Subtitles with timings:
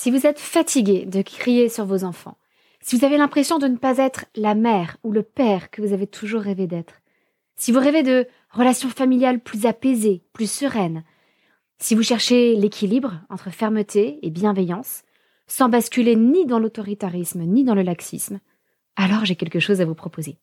[0.00, 2.38] Si vous êtes fatigué de crier sur vos enfants,
[2.80, 5.92] si vous avez l'impression de ne pas être la mère ou le père que vous
[5.92, 7.00] avez toujours rêvé d'être,
[7.56, 11.02] si vous rêvez de relations familiales plus apaisées, plus sereines,
[11.80, 15.02] si vous cherchez l'équilibre entre fermeté et bienveillance,
[15.48, 18.38] sans basculer ni dans l'autoritarisme ni dans le laxisme,
[18.94, 20.38] alors j'ai quelque chose à vous proposer.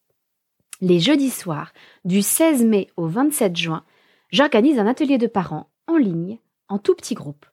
[0.81, 1.71] Les jeudis soirs,
[2.03, 3.85] du 16 mai au 27 juin,
[4.33, 7.45] j'organise un atelier de parents en ligne, en tout petit groupe.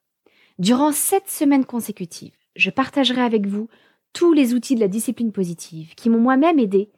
[0.59, 3.69] Durant sept semaines consécutives, je partagerai avec vous
[4.13, 6.91] tous les outils de la discipline positive qui m'ont moi-même aidé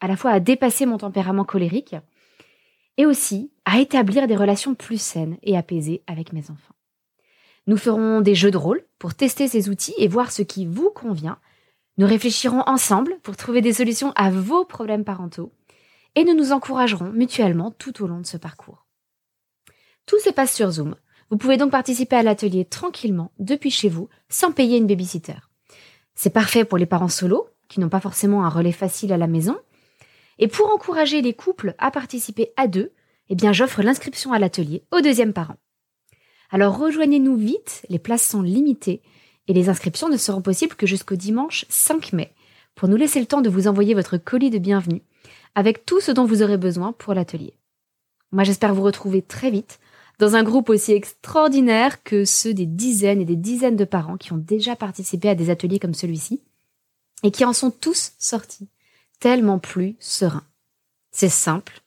[0.00, 1.94] à la fois à dépasser mon tempérament colérique
[2.96, 6.74] et aussi à établir des relations plus saines et apaisées avec mes enfants.
[7.66, 10.90] Nous ferons des jeux de rôle pour tester ces outils et voir ce qui vous
[10.90, 11.38] convient.
[11.98, 15.52] Nous réfléchirons ensemble pour trouver des solutions à vos problèmes parentaux
[16.14, 18.86] et nous nous encouragerons mutuellement tout au long de ce parcours.
[20.06, 20.96] Tout se passe sur Zoom.
[21.32, 25.38] Vous pouvez donc participer à l'atelier tranquillement depuis chez vous sans payer une babysitter.
[26.14, 29.26] C'est parfait pour les parents solos qui n'ont pas forcément un relais facile à la
[29.26, 29.56] maison
[30.38, 32.92] et pour encourager les couples à participer à deux,
[33.30, 35.56] eh bien, j'offre l'inscription à l'atelier au deuxième parent.
[36.50, 39.00] Alors rejoignez-nous vite, les places sont limitées
[39.48, 42.34] et les inscriptions ne seront possibles que jusqu'au dimanche 5 mai
[42.74, 45.00] pour nous laisser le temps de vous envoyer votre colis de bienvenue
[45.54, 47.54] avec tout ce dont vous aurez besoin pour l'atelier.
[48.32, 49.78] Moi, j'espère vous retrouver très vite
[50.22, 54.32] dans un groupe aussi extraordinaire que ceux des dizaines et des dizaines de parents qui
[54.32, 56.40] ont déjà participé à des ateliers comme celui-ci
[57.24, 58.68] et qui en sont tous sortis
[59.18, 60.44] tellement plus serein.
[61.10, 61.80] C'est simple.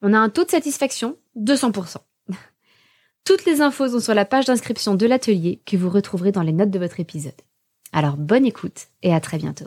[0.00, 1.98] On a un taux de satisfaction de 100%.
[3.26, 6.52] Toutes les infos sont sur la page d'inscription de l'atelier que vous retrouverez dans les
[6.54, 7.42] notes de votre épisode.
[7.92, 9.66] Alors bonne écoute et à très bientôt.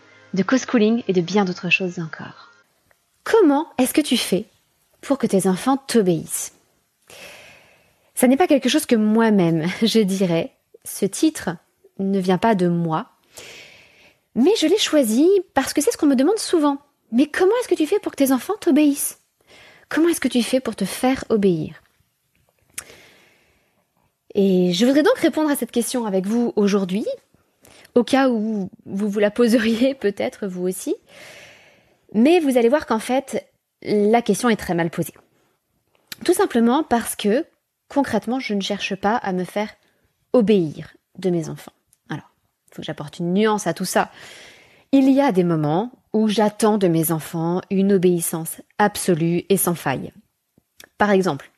[0.33, 2.51] de co-schooling et de bien d'autres choses encore.
[3.23, 4.45] Comment est-ce que tu fais
[5.01, 6.53] pour que tes enfants t'obéissent?
[8.15, 10.53] Ça n'est pas quelque chose que moi-même je dirais,
[10.83, 11.49] ce titre
[11.99, 13.07] ne vient pas de moi,
[14.35, 16.77] mais je l'ai choisi parce que c'est ce qu'on me demande souvent.
[17.11, 19.19] Mais comment est-ce que tu fais pour que tes enfants t'obéissent?
[19.89, 21.81] Comment est-ce que tu fais pour te faire obéir?
[24.33, 27.05] Et je voudrais donc répondre à cette question avec vous aujourd'hui,
[27.95, 30.95] au cas où vous vous la poseriez peut-être vous aussi.
[32.13, 33.47] Mais vous allez voir qu'en fait,
[33.81, 35.13] la question est très mal posée.
[36.25, 37.45] Tout simplement parce que,
[37.87, 39.69] concrètement, je ne cherche pas à me faire
[40.33, 41.73] obéir de mes enfants.
[42.09, 42.31] Alors,
[42.67, 44.11] il faut que j'apporte une nuance à tout ça.
[44.91, 49.75] Il y a des moments où j'attends de mes enfants une obéissance absolue et sans
[49.75, 50.11] faille.
[50.97, 51.49] Par exemple,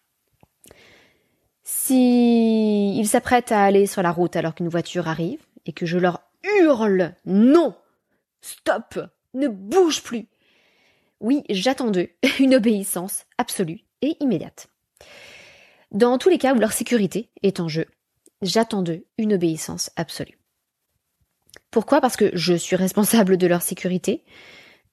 [1.63, 5.97] si ils s'apprêtent à aller sur la route alors qu'une voiture arrive et que je
[5.97, 6.21] leur
[6.59, 7.75] hurle non,
[8.41, 8.99] stop,
[9.33, 10.27] ne bouge plus.
[11.19, 12.09] Oui, j'attends d'eux
[12.39, 14.67] une obéissance absolue et immédiate.
[15.91, 17.85] Dans tous les cas où leur sécurité est en jeu,
[18.41, 20.39] j'attends d'eux une obéissance absolue.
[21.71, 22.01] Pourquoi?
[22.01, 24.23] Parce que je suis responsable de leur sécurité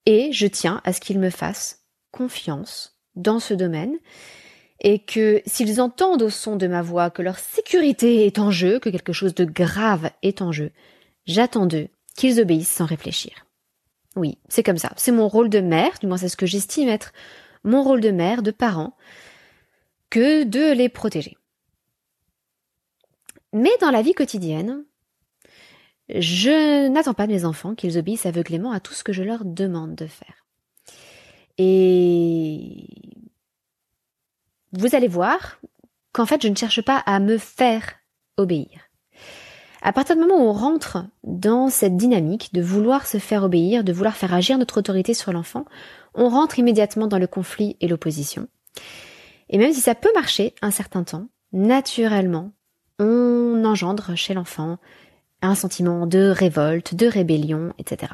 [0.07, 3.99] et je tiens à ce qu'ils me fassent confiance dans ce domaine
[4.81, 8.79] et que s'ils entendent au son de ma voix que leur sécurité est en jeu,
[8.79, 10.73] que quelque chose de grave est en jeu,
[11.27, 13.47] j'attends d'eux qu'ils obéissent sans réfléchir.
[14.17, 14.93] Oui, c'est comme ça.
[14.97, 17.13] C'est mon rôle de mère, du moins c'est ce que j'estime être
[17.63, 18.97] mon rôle de mère, de parent,
[20.09, 21.37] que de les protéger.
[23.53, 24.85] Mais dans la vie quotidienne,
[26.09, 29.45] je n'attends pas de mes enfants qu'ils obéissent aveuglément à tout ce que je leur
[29.45, 30.47] demande de faire.
[31.59, 32.89] Et
[34.73, 35.61] vous allez voir
[36.13, 37.95] qu'en fait, je ne cherche pas à me faire
[38.37, 38.91] obéir.
[39.83, 43.83] À partir du moment où on rentre dans cette dynamique de vouloir se faire obéir,
[43.83, 45.65] de vouloir faire agir notre autorité sur l'enfant,
[46.15, 48.49] on rentre immédiatement dans le conflit et l'opposition.
[49.49, 52.53] Et même si ça peut marcher un certain temps, naturellement,
[52.99, 54.79] on engendre chez l'enfant
[55.43, 58.13] un sentiment de révolte, de rébellion, etc.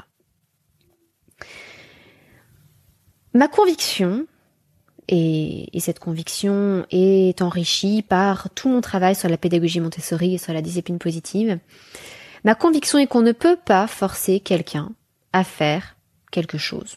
[3.35, 4.27] Ma conviction,
[5.09, 10.53] et, cette conviction est enrichie par tout mon travail sur la pédagogie Montessori et sur
[10.53, 11.59] la discipline positive,
[12.45, 14.91] ma conviction est qu'on ne peut pas forcer quelqu'un
[15.33, 15.97] à faire
[16.33, 16.97] quelque chose.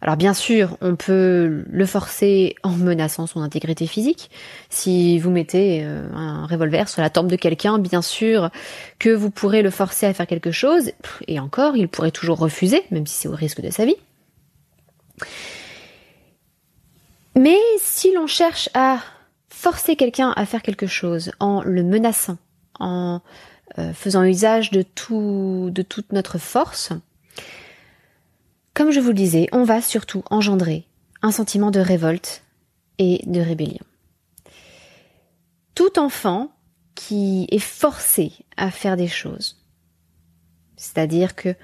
[0.00, 4.30] Alors bien sûr, on peut le forcer en menaçant son intégrité physique.
[4.70, 8.50] Si vous mettez euh, un revolver sur la tempe de quelqu'un, bien sûr
[9.00, 10.92] que vous pourrez le forcer à faire quelque chose,
[11.26, 13.96] et encore, il pourrait toujours refuser, même si c'est au risque de sa vie.
[17.38, 18.98] Mais si l'on cherche à
[19.48, 22.36] forcer quelqu'un à faire quelque chose en le menaçant,
[22.80, 23.20] en
[23.78, 26.92] euh, faisant usage de tout, de toute notre force,
[28.74, 30.84] comme je vous le disais, on va surtout engendrer
[31.22, 32.42] un sentiment de révolte
[32.98, 33.84] et de rébellion.
[35.76, 36.50] Tout enfant
[36.96, 39.64] qui est forcé à faire des choses,
[40.76, 41.54] c'est-à-dire que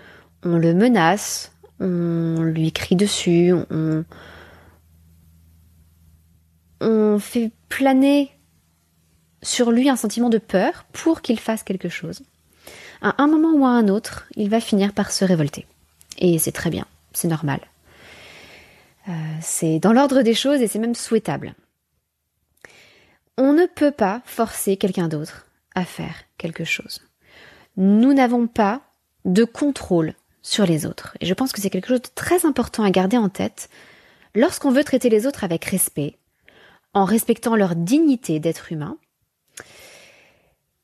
[0.44, 1.50] on le menace,
[1.81, 4.05] on lui crie dessus, on,
[6.81, 8.31] on fait planer
[9.43, 12.23] sur lui un sentiment de peur pour qu'il fasse quelque chose.
[13.03, 15.67] À un moment ou à un autre, il va finir par se révolter.
[16.19, 16.87] Et c'est très bien
[17.17, 17.61] c'est normal.
[19.09, 21.55] Euh, c'est dans l'ordre des choses et c'est même souhaitable.
[23.37, 27.00] On ne peut pas forcer quelqu'un d'autre à faire quelque chose.
[27.76, 28.82] Nous n'avons pas
[29.25, 31.17] de contrôle sur les autres.
[31.21, 33.69] Et je pense que c'est quelque chose de très important à garder en tête
[34.35, 36.17] lorsqu'on veut traiter les autres avec respect,
[36.94, 38.96] en respectant leur dignité d'être humain,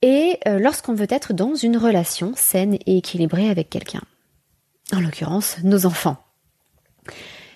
[0.01, 4.01] et euh, lorsqu'on veut être dans une relation saine et équilibrée avec quelqu'un
[4.93, 6.17] en l'occurrence nos enfants.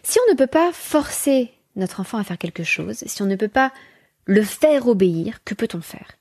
[0.03, 3.35] Si on ne peut pas forcer notre enfant à faire quelque chose, si on ne
[3.35, 3.73] peut pas
[4.25, 6.11] le faire obéir, que peut-on faire?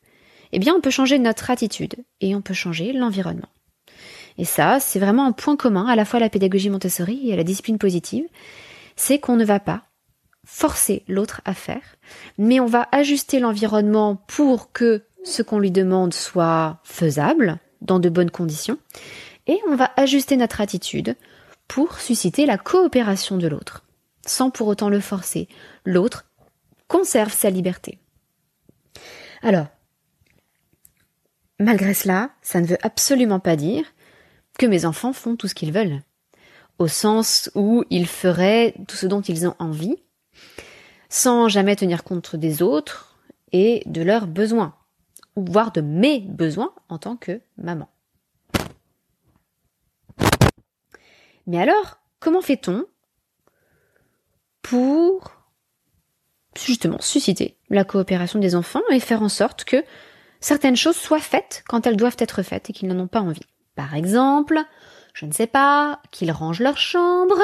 [0.53, 3.49] Eh bien, on peut changer notre attitude et on peut changer l'environnement.
[4.39, 7.33] Et ça, c'est vraiment un point commun à la fois à la pédagogie Montessori et
[7.33, 8.25] à la discipline positive,
[8.97, 9.85] c'est qu'on ne va pas
[10.45, 11.97] forcer l'autre à faire,
[12.39, 18.09] mais on va ajuster l'environnement pour que ce qu'on lui demande soit faisable, dans de
[18.09, 18.79] bonnes conditions,
[19.47, 21.17] et on va ajuster notre attitude
[21.69, 23.85] pour susciter la coopération de l'autre,
[24.27, 25.49] sans pour autant le forcer.
[25.85, 26.27] L'autre
[26.89, 27.99] conserve sa liberté.
[29.43, 29.67] Alors,
[31.59, 33.85] malgré cela, ça ne veut absolument pas dire
[34.59, 36.01] que mes enfants font tout ce qu'ils veulent,
[36.79, 39.97] au sens où ils feraient tout ce dont ils ont envie,
[41.09, 43.17] sans jamais tenir compte des autres
[43.53, 44.75] et de leurs besoins,
[45.37, 47.89] voire de mes besoins en tant que maman.
[51.47, 52.87] Mais alors, comment fait-on
[54.63, 55.31] pour
[56.57, 59.85] justement susciter la coopération des enfants et faire en sorte que
[60.41, 63.47] certaines choses soient faites quand elles doivent être faites et qu'ils n'en ont pas envie?
[63.75, 64.61] Par exemple,
[65.13, 67.39] je ne sais pas, qu'ils rangent leur chambre,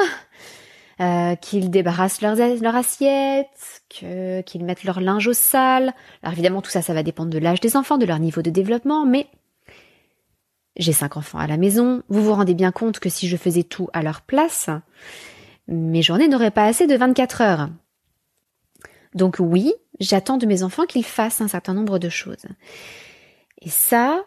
[1.01, 5.93] euh, qu'ils débarrassent leurs, leur assiette, qu'ils mettent leur linge au sale.
[6.21, 8.49] Alors évidemment, tout ça, ça va dépendre de l'âge des enfants, de leur niveau de
[8.49, 9.27] développement, mais
[10.77, 13.63] j'ai cinq enfants à la maison, vous vous rendez bien compte que si je faisais
[13.63, 14.69] tout à leur place,
[15.67, 17.69] mes journées n'auraient pas assez de 24 heures.
[19.13, 22.45] Donc oui, j'attends de mes enfants qu'ils fassent un certain nombre de choses.
[23.61, 24.23] Et ça,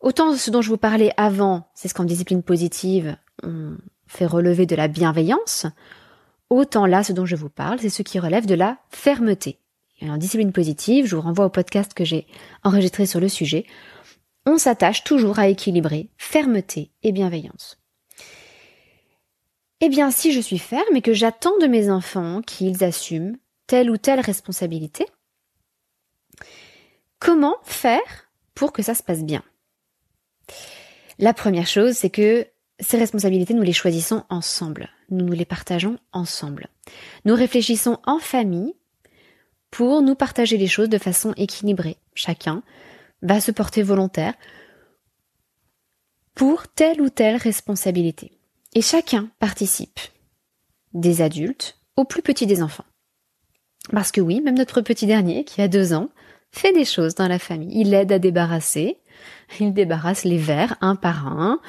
[0.00, 3.76] autant ce dont je vous parlais avant, c'est ce qu'en discipline positive, on
[4.06, 5.66] fait relever de la bienveillance,
[6.50, 9.58] autant là, ce dont je vous parle, c'est ce qui relève de la fermeté.
[10.00, 12.26] Et en discipline positive, je vous renvoie au podcast que j'ai
[12.64, 13.66] enregistré sur le sujet,
[14.46, 17.78] on s'attache toujours à équilibrer fermeté et bienveillance.
[19.80, 23.36] Eh bien, si je suis ferme et que j'attends de mes enfants qu'ils assument
[23.66, 25.06] telle ou telle responsabilité,
[27.18, 29.42] comment faire pour que ça se passe bien?
[31.18, 32.46] La première chose, c'est que
[32.80, 36.68] ces responsabilités, nous les choisissons ensemble, nous nous les partageons ensemble.
[37.24, 38.74] Nous réfléchissons en famille
[39.70, 42.62] pour nous partager les choses de façon équilibrée, chacun
[43.22, 44.34] va se porter volontaire
[46.34, 48.32] pour telle ou telle responsabilité.
[48.74, 50.00] Et chacun participe,
[50.94, 52.84] des adultes aux plus petits des enfants.
[53.90, 56.08] Parce que oui, même notre petit dernier, qui a deux ans,
[56.52, 57.80] fait des choses dans la famille.
[57.80, 58.98] Il aide à débarrasser,
[59.58, 61.60] il débarrasse les verres un par un.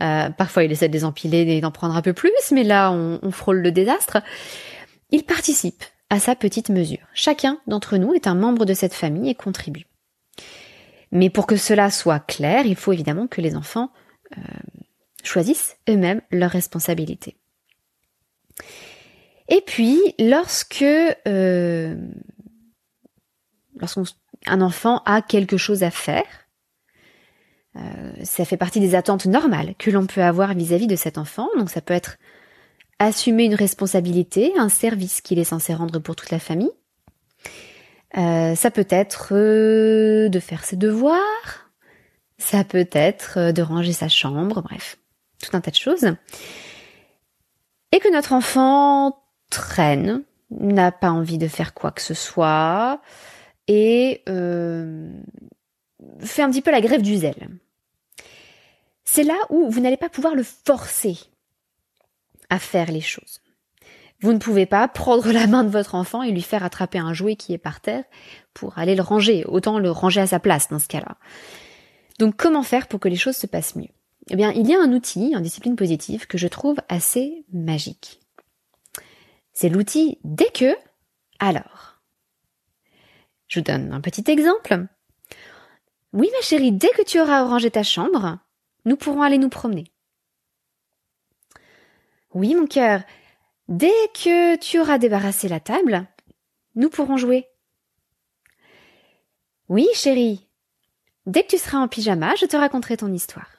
[0.00, 2.90] Euh, parfois, il essaie de les empiler et d'en prendre un peu plus, mais là,
[2.92, 4.22] on, frôle le désastre.
[5.10, 7.06] Il participe à sa petite mesure.
[7.14, 9.86] Chacun d'entre nous est un membre de cette famille et contribue.
[11.12, 13.90] Mais pour que cela soit clair, il faut évidemment que les enfants
[14.36, 14.42] euh,
[15.22, 17.36] choisissent eux-mêmes leurs responsabilités.
[19.48, 21.94] Et puis, lorsque euh,
[23.76, 26.45] lorsqu'un enfant a quelque chose à faire,
[28.22, 31.48] ça fait partie des attentes normales que l'on peut avoir vis-à-vis -vis de cet enfant.
[31.58, 32.16] Donc ça peut être
[32.98, 36.70] assumer une responsabilité, un service qu'il est censé rendre pour toute la famille.
[38.16, 41.70] Euh, ça peut être euh, de faire ses devoirs,
[42.38, 44.98] ça peut être euh, de ranger sa chambre, bref,
[45.42, 46.14] tout un tas de choses.
[47.92, 49.18] Et que notre enfant
[49.50, 53.00] traîne, n'a pas envie de faire quoi que ce soit
[53.68, 55.10] et euh,
[56.20, 57.48] fait un petit peu la grève du zèle.
[59.08, 61.16] C'est là où vous n'allez pas pouvoir le forcer
[62.50, 63.40] à faire les choses.
[64.20, 67.14] Vous ne pouvez pas prendre la main de votre enfant et lui faire attraper un
[67.14, 68.04] jouet qui est par terre
[68.52, 69.44] pour aller le ranger.
[69.46, 71.16] Autant le ranger à sa place dans ce cas-là.
[72.18, 73.88] Donc comment faire pour que les choses se passent mieux?
[74.30, 78.20] Eh bien, il y a un outil en discipline positive que je trouve assez magique.
[79.52, 80.74] C'est l'outil dès que,
[81.38, 82.00] alors.
[83.46, 84.86] Je vous donne un petit exemple.
[86.12, 88.38] Oui, ma chérie, dès que tu auras rangé ta chambre,
[88.86, 89.84] nous pourrons aller nous promener.
[92.32, 93.02] Oui, mon cœur,
[93.68, 96.06] dès que tu auras débarrassé la table,
[96.74, 97.46] nous pourrons jouer.
[99.68, 100.48] Oui, chérie,
[101.26, 103.50] dès que tu seras en pyjama, je te raconterai ton histoire.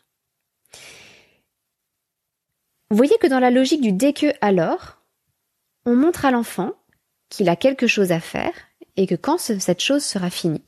[2.89, 5.01] Vous voyez que dans la logique du dès que alors,
[5.85, 6.73] on montre à l'enfant
[7.29, 8.53] qu'il a quelque chose à faire
[8.95, 10.63] et que quand cette chose sera finie,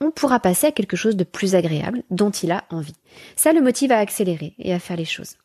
[0.00, 2.96] on pourra passer à quelque chose de plus agréable dont il a envie.
[3.36, 5.36] Ça le motive à accélérer et à faire les choses.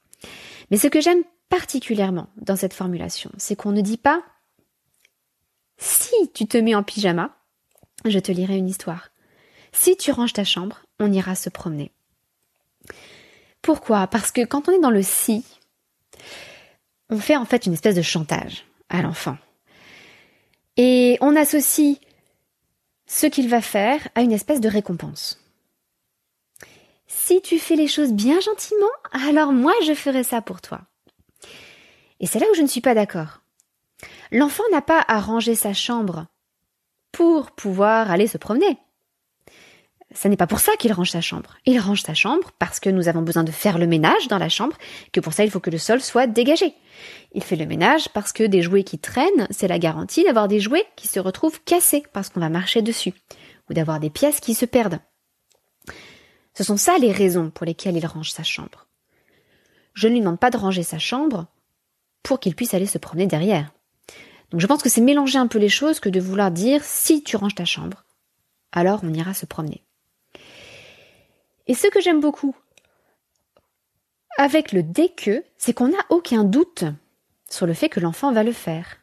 [0.72, 4.24] Mais ce que j'aime particulièrement dans cette formulation, c'est qu'on ne dit pas
[5.77, 7.36] si tu te mets en pyjama,
[8.06, 9.10] je te lirai une histoire.
[9.72, 11.91] Si tu ranges ta chambre, on ira se promener.
[13.62, 14.08] Pourquoi?
[14.08, 15.46] Parce que quand on est dans le si,
[17.10, 19.38] on fait en fait une espèce de chantage à l'enfant.
[20.77, 21.98] Et on associe
[23.10, 25.44] ce qu'il va faire à une espèce de récompense.
[27.08, 30.82] Si tu fais les choses bien gentiment, alors moi je ferai ça pour toi.
[32.20, 33.42] Et c'est là où je ne suis pas d'accord.
[34.32, 36.28] L'enfant n'a pas à ranger sa chambre
[37.12, 38.78] pour pouvoir aller se promener.
[40.16, 41.58] Ce n'est pas pour ça qu'il range sa chambre.
[41.66, 44.50] Il range sa chambre parce que nous avons besoin de faire le ménage dans la
[44.50, 44.75] chambre,
[45.12, 46.74] que pour ça il faut que le sol soit dégagé.
[47.34, 50.60] Il fait le ménage parce que des jouets qui traînent, c'est la garantie d'avoir des
[50.60, 53.13] jouets qui se retrouvent cassés parce qu'on va marcher dessus,
[53.70, 55.00] ou d'avoir des pièces qui se perdent.
[56.56, 58.88] Ce sont ça les raisons pour lesquelles il range sa chambre.
[59.94, 61.46] Je ne lui demande pas de ranger sa chambre
[62.24, 63.72] pour qu'il puisse aller se promener derrière.
[64.50, 67.24] Donc je pense que c'est mélanger un peu les choses que de vouloir dire si
[67.24, 68.06] tu ranges ta chambre,
[68.72, 69.84] alors on ira se promener.
[71.70, 72.56] Et ce que j'aime beaucoup
[74.38, 76.86] avec le dès que, c'est qu'on n'a aucun doute
[77.50, 78.98] sur le fait que l'enfant va le faire.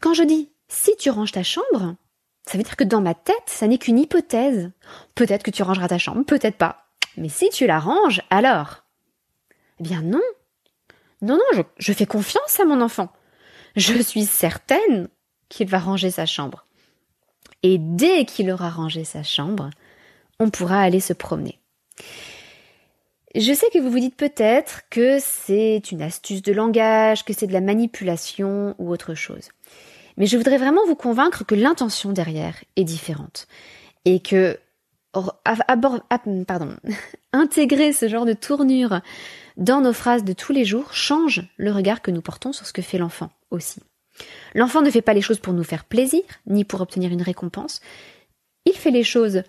[0.00, 1.96] Quand je dis si tu ranges ta chambre,
[2.46, 4.70] ça veut dire que dans ma tête, ça n'est qu'une hypothèse.
[5.14, 6.86] Peut-être que tu rangeras ta chambre, peut-être pas.
[7.16, 8.84] Mais si tu la ranges, alors?
[9.80, 10.22] Eh bien non.
[11.22, 13.12] Non, non, je, je fais confiance à mon enfant.
[13.76, 15.08] Je suis certaine
[15.48, 16.66] qu'il va ranger sa chambre.
[17.62, 19.70] Et dès qu'il aura rangé sa chambre,
[20.38, 21.58] on pourra aller se promener.
[23.34, 27.46] Je sais que vous vous dites peut-être que c'est une astuce de langage, que c'est
[27.46, 29.48] de la manipulation ou autre chose.
[30.18, 33.46] Mais je voudrais vraiment vous convaincre que l'intention derrière est différente.
[34.04, 34.58] Et que
[37.32, 39.00] intégrer ce genre de tournure
[39.56, 42.72] dans nos phrases de tous les jours change le regard que nous portons sur ce
[42.72, 43.80] que fait l'enfant aussi.
[44.54, 47.80] L'enfant ne fait pas les choses pour nous faire plaisir, ni pour obtenir une récompense.
[48.66, 49.42] Il fait les choses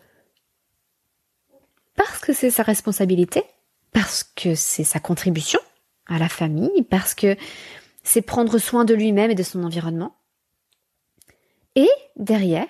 [1.95, 3.43] parce que c'est sa responsabilité,
[3.91, 5.59] parce que c'est sa contribution
[6.07, 7.37] à la famille, parce que
[8.03, 10.15] c'est prendre soin de lui-même et de son environnement.
[11.75, 12.67] Et derrière,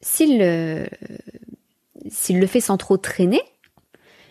[0.00, 0.88] s'il le,
[2.46, 3.42] fait sans trop traîner,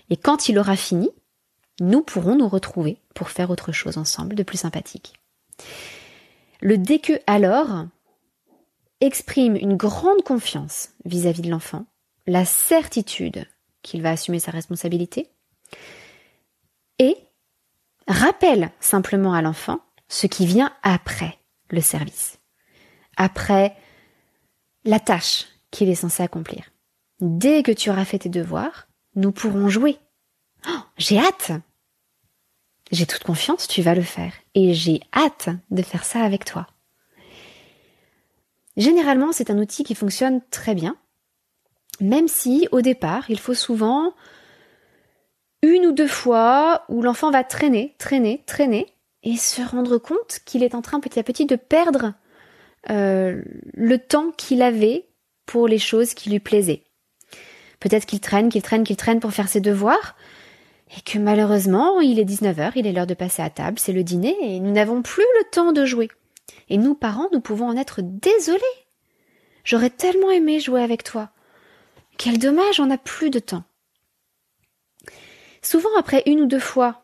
[0.10, 1.10] et quand il aura fini,
[1.80, 5.14] nous pourrons nous retrouver pour faire autre chose ensemble de plus sympathique.
[6.62, 7.86] Le dès alors
[9.00, 11.86] exprime une grande confiance vis-à-vis de l'enfant,
[12.28, 13.48] la certitude
[13.82, 15.32] qu'il va assumer sa responsabilité,
[17.00, 17.18] et
[18.08, 19.80] rappelle simplement à l'enfant
[20.10, 21.38] ce qui vient après
[21.70, 22.40] le service,
[23.16, 23.76] après
[24.84, 26.70] la tâche qu'il est censé accomplir.
[27.20, 29.98] Dès que tu auras fait tes devoirs, nous pourrons jouer.
[30.68, 31.52] Oh, j'ai hâte.
[32.92, 34.34] J'ai toute confiance, tu vas le faire.
[34.54, 36.68] Et j'ai hâte de faire ça avec toi.
[38.78, 40.96] Généralement, c'est un outil qui fonctionne très bien,
[42.00, 44.14] même si au départ, il faut souvent
[45.62, 48.88] une ou deux fois où l'enfant va traîner, traîner, traîner,
[49.24, 52.14] et se rendre compte qu'il est en train petit à petit de perdre
[52.90, 53.42] euh,
[53.74, 55.08] le temps qu'il avait
[55.46, 56.84] pour les choses qui lui plaisaient.
[57.80, 60.16] Peut-être qu'il traîne, qu'il traîne, qu'il traîne pour faire ses devoirs,
[60.98, 64.04] et que malheureusement, il est 19h, il est l'heure de passer à table, c'est le
[64.04, 66.10] dîner, et nous n'avons plus le temps de jouer.
[66.70, 68.62] Et nous, parents, nous pouvons en être désolés.
[69.64, 71.30] J'aurais tellement aimé jouer avec toi.
[72.18, 73.64] Quel dommage, on n'a plus de temps.
[75.62, 77.04] Souvent, après une ou deux fois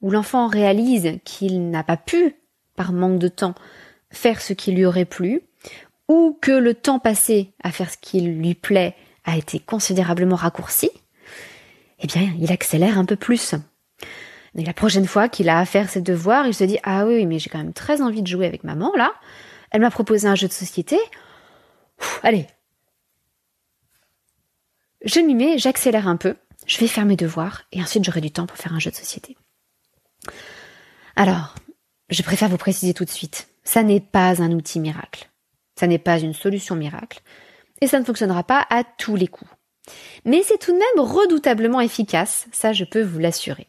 [0.00, 2.36] où l'enfant réalise qu'il n'a pas pu,
[2.74, 3.54] par manque de temps,
[4.10, 5.42] faire ce qui lui aurait plu,
[6.08, 10.90] ou que le temps passé à faire ce qui lui plaît a été considérablement raccourci,
[12.00, 13.54] eh bien, il accélère un peu plus.
[14.56, 17.26] Et la prochaine fois qu'il a à faire ses devoirs, il se dit Ah oui,
[17.26, 19.12] mais j'ai quand même très envie de jouer avec maman là.
[19.70, 20.98] Elle m'a proposé un jeu de société.
[22.22, 22.46] allez.
[25.04, 28.30] Je m'y mets, j'accélère un peu, je vais faire mes devoirs et ensuite j'aurai du
[28.30, 29.36] temps pour faire un jeu de société.
[31.16, 31.54] Alors,
[32.10, 35.30] je préfère vous préciser tout de suite, ça n'est pas un outil miracle.
[35.78, 37.22] Ça n'est pas une solution miracle.
[37.80, 39.50] Et ça ne fonctionnera pas à tous les coups.
[40.24, 43.68] Mais c'est tout de même redoutablement efficace, ça je peux vous l'assurer.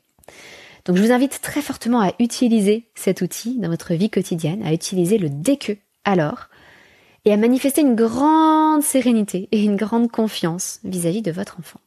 [0.86, 4.74] Donc je vous invite très fortement à utiliser cet outil dans votre vie quotidienne, à
[4.74, 6.50] utiliser le que alors,
[7.26, 11.80] et à manifester une grande sérénité et une grande confiance vis-à-vis de votre enfant.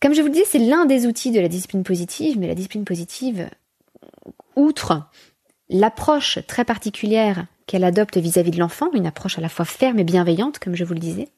[0.00, 2.54] Comme je vous le dis, c'est l'un des outils de la discipline positive, mais la
[2.54, 3.48] discipline positive,
[4.54, 5.08] outre
[5.70, 10.04] l'approche très particulière qu'elle adopte vis-à-vis de l'enfant, une approche à la fois ferme et
[10.04, 11.28] bienveillante, comme je vous le disais,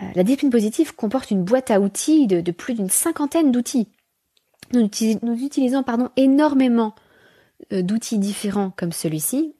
[0.00, 3.88] euh, la discipline positive comporte une boîte à outils de, plus d'une cinquantaine d'outils.
[4.72, 4.84] Nous,
[5.44, 6.94] utilisons pardon, énormément
[7.72, 9.54] euh, d'outils différents comme celui-ci,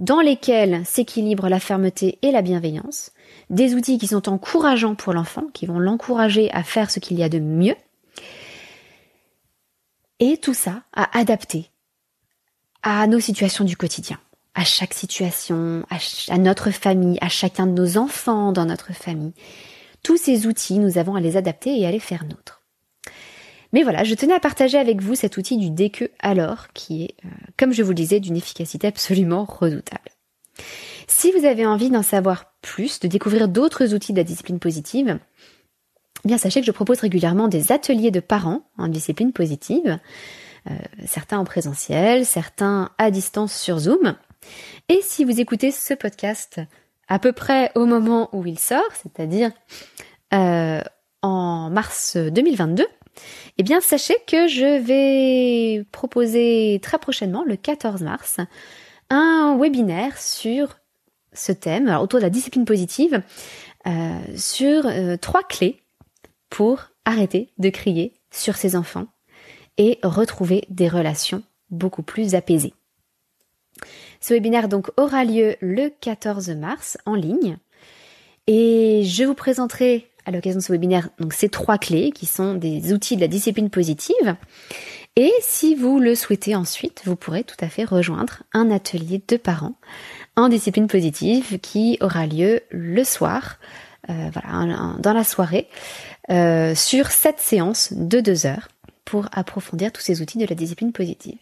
[0.00, 3.12] dans lesquels s'équilibrent la fermeté et la bienveillance,
[3.50, 7.22] des outils qui sont encourageants pour l'enfant, qui vont l'encourager à faire ce qu'il y
[7.22, 7.76] a de mieux,
[10.18, 11.70] et tout ça à adapter
[12.82, 14.18] à nos situations du quotidien,
[14.54, 19.34] à chaque situation, à, notre famille, à chacun de nos enfants dans notre famille.
[20.02, 22.59] Tous ces outils, nous avons à les adapter et à les faire nôtres.
[23.72, 27.14] Mais voilà, je tenais à partager avec vous cet outil du DQ alors, qui est,
[27.24, 30.10] euh, comme je vous le disais, d'une efficacité absolument redoutable.
[31.06, 35.18] Si vous avez envie d'en savoir plus, de découvrir d'autres outils de la discipline positive,
[36.24, 39.98] eh bien sachez que je propose régulièrement des ateliers de parents en discipline positive,
[40.70, 40.74] euh,
[41.06, 44.16] certains en présentiel, certains à distance sur Zoom.
[44.88, 46.60] Et si vous écoutez ce podcast
[47.08, 49.50] à peu près au moment où il sort, c'est-à-dire
[50.34, 50.80] euh,
[51.22, 52.86] en mars 2022,
[53.60, 58.38] eh bien sachez que je vais proposer très prochainement, le 14 mars,
[59.10, 60.78] un webinaire sur
[61.34, 63.22] ce thème, autour de la discipline positive,
[63.86, 64.84] euh, sur
[65.20, 65.78] trois clés
[66.48, 69.08] pour arrêter de crier sur ses enfants
[69.76, 72.72] et retrouver des relations beaucoup plus apaisées.
[74.22, 77.58] Ce webinaire donc aura lieu le 14 mars en ligne
[78.46, 82.54] et je vous présenterai à l'occasion de ce webinaire donc ces trois clés qui sont
[82.54, 84.36] des outils de la discipline positive
[85.16, 89.36] et si vous le souhaitez ensuite, vous pourrez tout à fait rejoindre un atelier de
[89.36, 89.74] parents
[90.36, 93.58] en discipline positive qui aura lieu le soir,
[94.08, 95.68] euh, voilà, dans la soirée,
[96.30, 98.68] euh, sur cette séance de deux heures
[99.04, 101.38] pour approfondir tous ces outils de la discipline positive.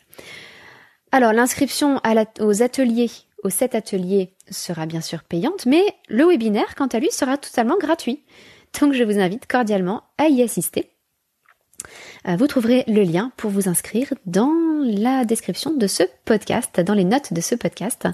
[1.12, 2.00] Alors l'inscription
[2.40, 3.10] aux ateliers,
[3.44, 7.76] aux sept ateliers, sera bien sûr payante, mais le webinaire, quant à lui, sera totalement
[7.78, 8.24] gratuit.
[8.80, 10.90] Donc je vous invite cordialement à y assister.
[12.26, 14.52] Euh, vous trouverez le lien pour vous inscrire dans
[14.84, 18.08] la description de ce podcast, dans les notes de ce podcast.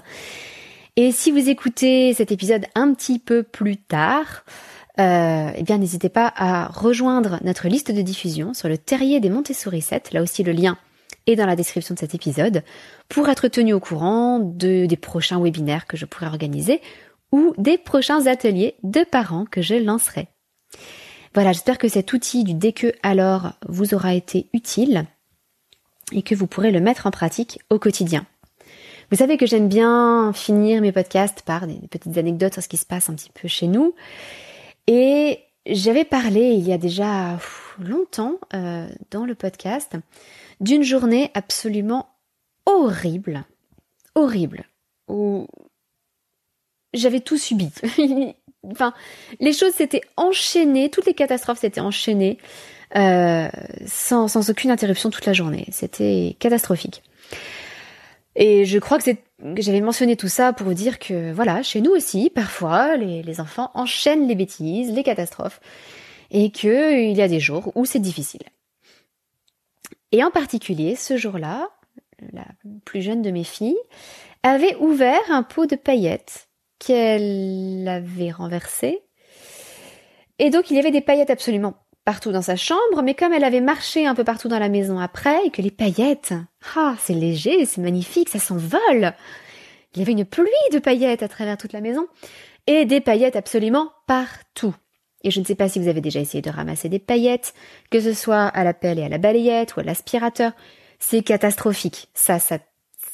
[0.95, 4.45] Et si vous écoutez cet épisode un petit peu plus tard,
[4.99, 9.29] euh, eh bien n'hésitez pas à rejoindre notre liste de diffusion sur le terrier des
[9.29, 10.77] Montessori 7, là aussi le lien
[11.27, 12.63] est dans la description de cet épisode,
[13.09, 16.81] pour être tenu au courant de, des prochains webinaires que je pourrais organiser
[17.31, 20.27] ou des prochains ateliers de parents que je lancerai.
[21.33, 25.05] Voilà, j'espère que cet outil du DQ alors vous aura été utile
[26.11, 28.25] et que vous pourrez le mettre en pratique au quotidien.
[29.11, 32.77] Vous savez que j'aime bien finir mes podcasts par des petites anecdotes sur ce qui
[32.77, 33.93] se passe un petit peu chez nous.
[34.87, 37.37] Et j'avais parlé il y a déjà
[37.79, 39.95] longtemps euh, dans le podcast
[40.61, 42.09] d'une journée absolument
[42.65, 43.43] horrible,
[44.15, 44.65] horrible,
[45.07, 45.47] où
[46.93, 47.71] j'avais tout subi.
[48.71, 48.93] enfin,
[49.39, 52.37] les choses s'étaient enchaînées, toutes les catastrophes s'étaient enchaînées
[52.95, 53.49] euh,
[53.85, 55.65] sans, sans aucune interruption toute la journée.
[55.71, 57.03] C'était catastrophique.
[58.35, 59.11] Et je crois que
[59.57, 63.71] j'avais mentionné tout ça pour vous dire que voilà, chez nous aussi, parfois, les, enfants
[63.73, 65.61] enchaînent les bêtises, les catastrophes,
[66.31, 68.43] et qu'il y a des jours où c'est difficile.
[70.11, 71.69] Et en particulier, ce jour-là,
[72.33, 72.45] la
[72.83, 73.77] plus jeune de mes filles
[74.43, 76.47] avait ouvert un pot de paillettes
[76.79, 79.01] qu'elle avait renversé.
[80.39, 83.43] Et donc il y avait des paillettes absolument partout dans sa chambre, mais comme elle
[83.43, 86.33] avait marché un peu partout dans la maison après, et que les paillettes,
[86.75, 89.13] ah, c'est léger, c'est magnifique, ça s'envole.
[89.93, 92.07] Il y avait une pluie de paillettes à travers toute la maison,
[92.67, 94.75] et des paillettes absolument partout.
[95.23, 97.55] Et je ne sais pas si vous avez déjà essayé de ramasser des paillettes,
[97.89, 100.51] que ce soit à la pelle et à la balayette ou à l'aspirateur.
[100.99, 102.09] C'est catastrophique.
[102.13, 102.59] Ça, ça,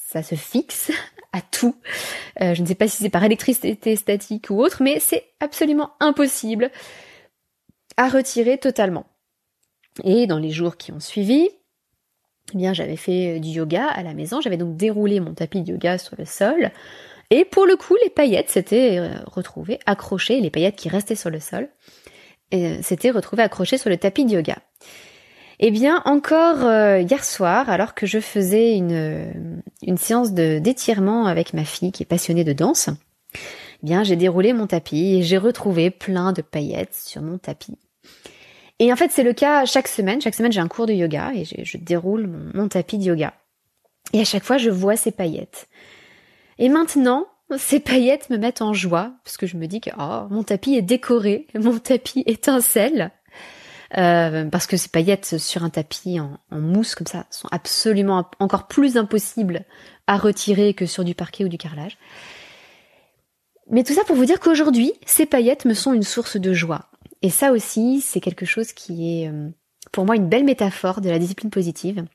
[0.10, 0.92] ça se fixe
[1.34, 1.76] à tout.
[2.42, 5.92] Euh, je ne sais pas si c'est par électricité statique ou autre, mais c'est absolument
[6.00, 6.72] impossible
[7.98, 9.06] à retirer totalement.
[10.04, 11.50] Et dans les jours qui ont suivi,
[12.54, 14.42] eh bien, j'avais fait du yoga à la maison.
[14.42, 16.72] J'avais donc déroulé mon tapis de yoga sur le sol.
[17.30, 21.30] Et pour le coup, les paillettes s'étaient euh, retrouvées accrochées, les paillettes qui restaient sur
[21.30, 21.70] le sol,
[22.54, 24.58] euh, s'étaient retrouvées accrochées sur le tapis de yoga.
[25.64, 31.54] Eh bien, encore euh, hier soir, alors que je faisais une, une séance d'étirement avec
[31.54, 32.90] ma fille qui est passionnée de danse,
[33.36, 37.78] eh bien, j'ai déroulé mon tapis et j'ai retrouvé plein de paillettes sur mon tapis.
[38.80, 40.20] Et en fait, c'est le cas chaque semaine.
[40.20, 43.36] Chaque semaine, j'ai un cours de yoga et je, déroule mon tapis de yoga.
[44.14, 45.68] Et à chaque fois, je vois ces paillettes.
[46.58, 47.28] Et maintenant,
[47.60, 50.76] ces paillettes me mettent en joie, parce que je me dis que oh, mon tapis
[50.76, 53.12] est décoré, mon tapis étincelle.
[53.98, 58.68] Euh, parce que ces paillettes sur un tapis en, mousse comme ça sont absolument encore
[58.68, 59.66] plus impossibles
[60.08, 61.98] à retirer que sur du parquet ou du carrelage.
[63.70, 66.90] Mais tout ça pour vous dire qu'aujourd'hui, ces paillettes me sont une source de joie.
[67.22, 69.50] Et ça aussi, c'est quelque chose qui est euh,
[69.92, 72.06] pour moi une belle métaphore de la discipline positive,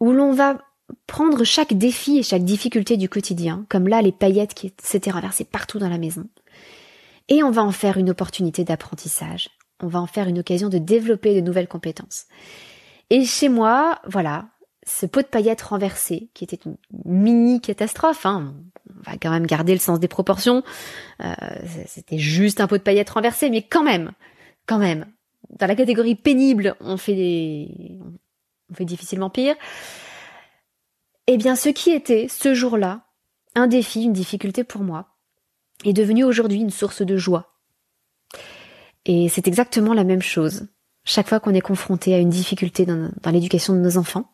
[0.00, 0.58] où l'on va
[1.06, 5.44] prendre chaque défi et chaque difficulté du quotidien, comme là les paillettes qui s'étaient renversées
[5.44, 6.28] partout dans la maison,
[7.28, 9.48] et on va en faire une opportunité d'apprentissage.
[9.80, 12.26] On va en faire une occasion de développer de nouvelles compétences.
[13.10, 14.48] Et chez moi, voilà,
[14.86, 18.54] ce pot de paillettes renversé, qui était une mini catastrophe, hein,
[18.90, 20.62] on va quand même garder le sens des proportions,
[21.22, 21.34] euh,
[21.86, 24.12] c'était juste un pot de paillettes renversé, mais quand même,
[24.66, 25.06] quand même,
[25.50, 27.98] dans la catégorie pénible, on fait des,
[28.70, 29.54] on fait difficilement pire.
[31.26, 33.06] Eh bien, ce qui était, ce jour-là,
[33.54, 35.08] un défi, une difficulté pour moi,
[35.84, 37.51] est devenu aujourd'hui une source de joie.
[39.04, 40.68] Et c'est exactement la même chose.
[41.04, 44.30] Chaque fois qu'on est confronté à une difficulté dans, l'éducation de nos enfants,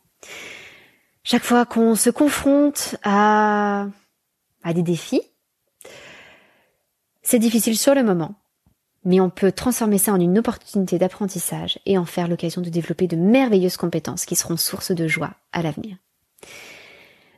[1.24, 3.86] chaque fois qu'on se confronte à,
[4.62, 5.22] à des défis,
[7.22, 8.34] c'est difficile sur le moment,
[9.04, 13.06] mais on peut transformer ça en une opportunité d'apprentissage et en faire l'occasion de développer
[13.06, 15.96] de merveilleuses compétences qui seront source de joie à l'avenir.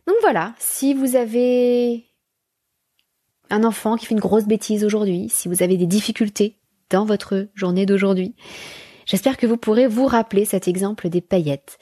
[0.07, 2.07] Donc voilà, si vous avez
[3.51, 6.60] un enfant qui fait une grosse bêtise aujourd'hui, si vous avez des difficultés
[6.91, 8.35] dans votre journée d'aujourd'hui,
[9.07, 11.79] j'espère que vous pourrez vous rappeler cet exemple des paillettes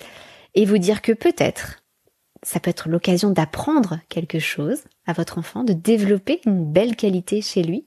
[0.55, 1.83] et vous dire que peut-être
[2.43, 7.43] ça peut être l'occasion d'apprendre quelque chose à votre enfant, de développer une belle qualité
[7.43, 7.87] chez lui.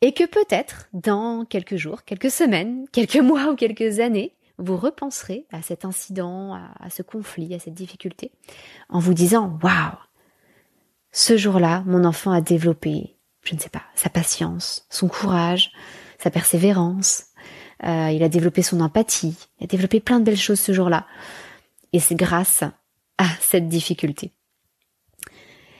[0.00, 5.46] Et que peut-être, dans quelques jours, quelques semaines, quelques mois ou quelques années, vous repenserez
[5.50, 8.30] à cet incident, à, ce conflit, à cette difficulté,
[8.88, 9.98] en vous disant Waouh
[11.10, 13.13] Ce jour-là, mon enfant a développé,
[13.44, 15.72] je ne sais pas, sa patience, son courage,
[16.18, 17.26] sa persévérance,
[17.84, 21.06] euh, il a développé son empathie, il a développé plein de belles choses ce jour-là.
[21.92, 22.64] Et c'est grâce
[23.18, 24.32] à cette difficulté.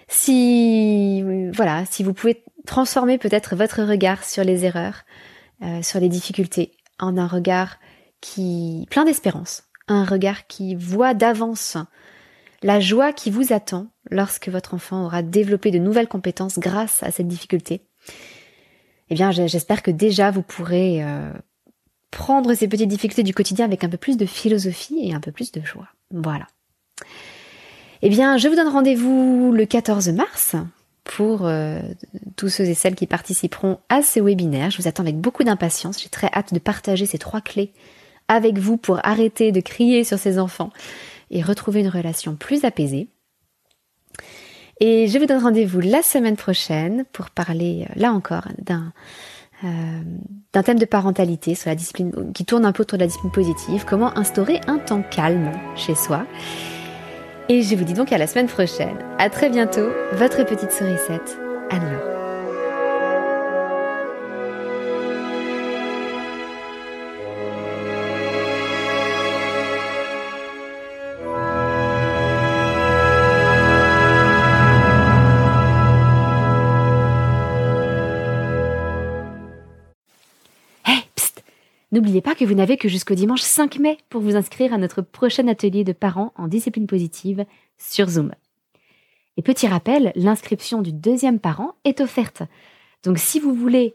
[0.08, 1.22] Si
[1.52, 5.04] voilà, si vous pouvez transformer peut-être votre regard sur les erreurs,
[5.62, 7.78] euh, sur les difficultés, en un regard
[8.20, 11.76] qui plein d'espérance, un regard qui voit d'avance
[12.64, 17.10] la joie qui vous attend lorsque votre enfant aura développé de nouvelles compétences grâce à
[17.10, 17.82] cette difficulté.
[19.10, 21.30] Eh bien, j'espère que déjà vous pourrez euh,
[22.10, 25.30] prendre ces petites difficultés du quotidien avec un peu plus de philosophie et un peu
[25.30, 25.88] plus de joie.
[26.10, 26.46] Voilà.
[28.00, 30.56] Eh bien, je vous donne rendez-vous le 14 mars
[31.04, 31.80] pour euh,
[32.36, 34.70] tous ceux et celles qui participeront à ce webinaire.
[34.70, 36.02] Je vous attends avec beaucoup d'impatience.
[36.02, 37.74] J'ai très hâte de partager ces trois clés
[38.28, 40.70] avec vous pour arrêter de crier sur ses enfants
[41.34, 43.08] et retrouver une relation plus apaisée.
[44.80, 48.92] Et je vous donne rendez-vous la semaine prochaine pour parler, euh, là encore, d'un
[49.64, 49.68] euh,
[50.52, 53.32] d'un thème de parentalité sur la discipline, qui tourne un peu autour de la discipline
[53.32, 56.26] positive, comment instaurer un temps calme chez soi.
[57.48, 58.96] Et je vous dis donc à la semaine prochaine.
[59.18, 61.38] À très bientôt, votre petite sourisette,
[61.70, 62.13] Anne-Laure.
[81.94, 85.00] N'oubliez pas que vous n'avez que jusqu'au dimanche 5 mai pour vous inscrire à notre
[85.00, 87.46] prochain atelier de parents en discipline positive
[87.78, 88.32] sur Zoom.
[89.36, 92.42] Et petit rappel, l'inscription du deuxième parent est offerte.
[93.04, 93.94] Donc si vous voulez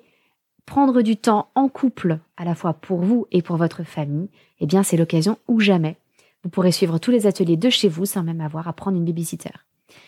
[0.66, 4.30] prendre du temps en couple, à la fois pour vous et pour votre famille,
[4.62, 5.98] eh bien c'est l'occasion ou jamais.
[6.46, 9.04] Vous pourrez suivre tous les ateliers de chez vous sans même avoir à prendre une
[9.04, 9.52] babysitter.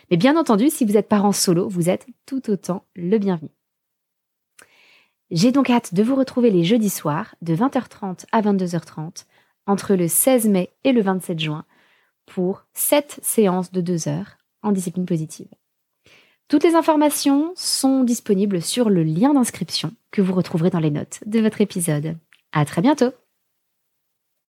[0.10, 3.49] Mais bien entendu, si vous êtes parent solo, vous êtes tout autant le bienvenu.
[5.32, 9.26] J'ai donc hâte de vous retrouver les jeudis soirs de 20h30 à 22h30
[9.65, 11.63] entre le 16 mai et le 27 juin
[12.26, 15.48] pour 7 séances de 2 heures en discipline positive.
[16.50, 21.22] Toutes les informations sont disponibles sur le lien d'inscription que vous retrouverez dans les notes
[21.26, 22.17] de votre épisode.
[22.52, 23.12] À très bientôt!